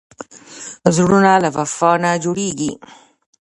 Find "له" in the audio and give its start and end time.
1.43-1.49